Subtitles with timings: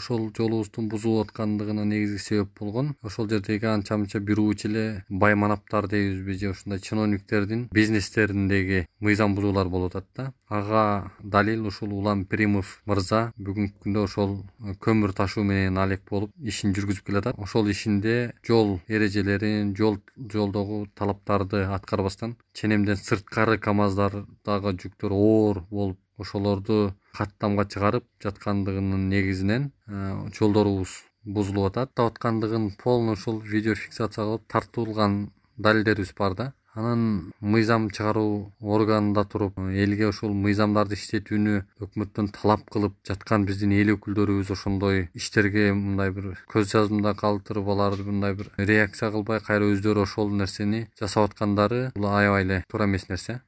[0.00, 2.94] ошол жолубуздун бузулуп аткандыгына негизги себеп болгон.
[3.02, 9.68] Ошол жердеги анча мынча бир эле бай манаптар дейбизби же ушундай чиновниктердин бизнестериндеги мыйзам бузуулар
[9.68, 10.32] болуп атат да.
[10.48, 14.36] Ага далил ушул улан перимов мырза бүгүнкү күндө ошол
[14.80, 17.38] көмүр ташуу менен алек болуп ишин жүргүзүп келатат.
[17.38, 26.94] Ошол ишинде жол эрежелерин жол жолдогу талаптарды аткарбастан ченемден сырткары камаздардагы жүктөр оор болуп ошолорду
[27.16, 31.90] каттамга чыгарып жаткандыгынын негизинен э, жолдорубуз бузулуп атат.
[31.90, 39.24] Каттап аткандыгын полный ушул видео фиксация кылып тартылган далилдерибиз бар да анан мыйзам чыгаруу органында
[39.32, 41.56] туруп элге ушул мыйзамдарды иштетүүнү
[41.86, 48.06] өкмөттөн талап кылып жаткан биздин эл өкүлдөрүбүз ошондой иштерге мындай бир көз жазмада калтырып аларды
[48.06, 53.08] мындай бир реакция кылбай кайра өздөрү ошол нерсени жасап аткандары бул аябай эле туура эмес
[53.10, 53.40] нерсе